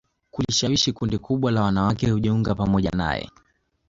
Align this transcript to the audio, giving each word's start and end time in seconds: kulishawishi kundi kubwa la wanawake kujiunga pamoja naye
kulishawishi 0.31 0.93
kundi 0.93 1.17
kubwa 1.17 1.51
la 1.51 1.61
wanawake 1.61 2.13
kujiunga 2.13 2.55
pamoja 2.55 2.89
naye 2.91 3.29